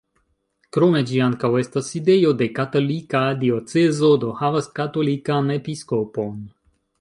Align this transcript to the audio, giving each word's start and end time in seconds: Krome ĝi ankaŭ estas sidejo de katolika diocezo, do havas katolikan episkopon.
Krome 0.77 1.01
ĝi 1.09 1.19
ankaŭ 1.25 1.51
estas 1.59 1.91
sidejo 1.93 2.31
de 2.39 2.47
katolika 2.61 3.21
diocezo, 3.45 4.11
do 4.25 4.33
havas 4.41 4.71
katolikan 4.81 5.55
episkopon. 5.59 6.43